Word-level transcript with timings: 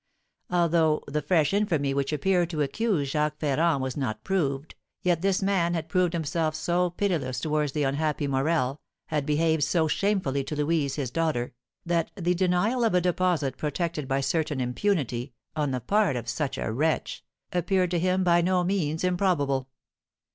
Although 0.49 1.03
the 1.05 1.21
fresh 1.21 1.53
infamy 1.53 1.93
which 1.93 2.11
appeared 2.11 2.49
to 2.49 2.63
accuse 2.63 3.11
Jacques 3.11 3.37
Ferrand 3.37 3.83
was 3.83 3.95
not 3.95 4.23
proved, 4.23 4.73
yet 5.03 5.21
this 5.21 5.43
man 5.43 5.75
had 5.75 5.89
proved 5.89 6.13
himself 6.13 6.55
so 6.55 6.89
pitiless 6.89 7.39
towards 7.39 7.73
the 7.73 7.83
unhappy 7.83 8.25
Morel, 8.25 8.81
had 9.09 9.27
behaved 9.27 9.63
so 9.63 9.87
shamefully 9.87 10.43
to 10.45 10.55
Louise, 10.55 10.95
his 10.95 11.11
daughter, 11.11 11.53
that 11.85 12.09
the 12.15 12.33
denial 12.33 12.83
of 12.83 12.95
a 12.95 12.99
deposit, 13.01 13.57
protected 13.57 14.07
by 14.07 14.21
certain 14.21 14.59
impunity, 14.59 15.33
on 15.55 15.69
the 15.69 15.79
part 15.79 16.15
of 16.15 16.27
such 16.27 16.57
a 16.57 16.71
wretch, 16.71 17.23
appeared 17.53 17.91
to 17.91 17.99
him 17.99 18.23
by 18.23 18.41
no 18.41 18.63
means 18.63 19.03
improbable. 19.03 19.69